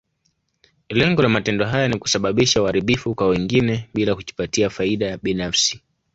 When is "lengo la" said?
0.99-1.29